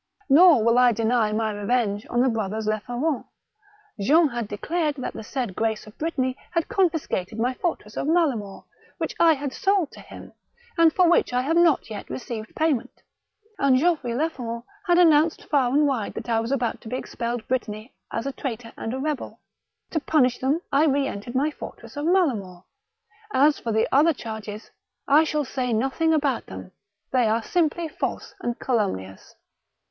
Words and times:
Nor 0.29 0.63
214 0.63 0.63
THE 0.63 0.63
BOOK 0.63 0.63
OF 0.63 0.65
WERE 0.65 0.67
WOLVES. 0.73 0.97
will 0.97 1.13
I 1.13 1.25
deny 1.29 1.31
my 1.31 1.61
revenge 1.91 2.05
on 2.09 2.21
the 2.21 2.29
brothers 2.29 2.65
Leferon: 2.65 3.23
Jean 3.99 4.27
had 4.29 4.47
declared 4.47 4.95
that 4.95 5.13
the 5.13 5.21
said 5.23 5.55
Grace 5.55 5.85
of 5.85 5.95
Brittany 5.99 6.35
had 6.49 6.67
con 6.67 6.89
fiscated 6.89 7.37
my 7.37 7.53
fortress 7.53 7.95
of 7.95 8.07
Malemort, 8.07 8.65
which 8.97 9.15
I 9.19 9.33
had 9.35 9.53
sold 9.53 9.91
to 9.91 9.99
him, 9.99 10.33
and 10.75 10.91
for 10.91 11.07
which 11.07 11.33
I 11.33 11.43
have 11.43 11.55
not 11.55 11.91
yet 11.91 12.09
received 12.09 12.55
payment; 12.55 13.03
and 13.59 13.77
Geoffrey 13.77 14.15
Leferon 14.15 14.63
had 14.87 14.97
announced 14.97 15.47
far 15.51 15.67
and 15.71 15.85
wide 15.85 16.15
that 16.15 16.29
I 16.29 16.39
was 16.39 16.51
about 16.51 16.81
to 16.81 16.89
be 16.89 16.97
expelled 16.97 17.47
Brittany 17.47 17.93
as 18.11 18.25
a 18.25 18.31
traitor 18.31 18.73
and 18.75 18.95
a 18.95 18.99
rebel. 18.99 19.39
To 19.91 19.99
punish 19.99 20.39
them 20.39 20.61
I 20.71 20.85
re 20.85 21.05
entered 21.05 21.35
my 21.35 21.51
fortress 21.51 21.95
of 21.95 22.07
Malemort.— 22.07 22.63
As 23.31 23.59
for 23.59 23.71
the 23.71 23.87
other 23.91 24.13
charges, 24.13 24.71
I 25.07 25.23
shall 25.25 25.45
say 25.45 25.71
no 25.73 25.89
thing 25.89 26.11
about 26.11 26.47
them, 26.47 26.71
they 27.11 27.27
are 27.27 27.43
simply 27.43 27.87
false 27.87 28.33
and 28.41 28.57
calum 28.59 28.95
nious." 28.95 29.35